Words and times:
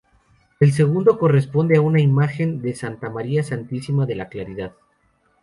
El 0.59 0.71
segundo 0.71 1.19
corresponde 1.19 1.77
a 1.77 1.81
una 1.81 2.01
imagen 2.01 2.59
de 2.63 2.75
María 3.13 3.43
Santísima 3.43 4.07
de 4.07 4.15
la 4.15 4.29
Caridad. 4.29 4.73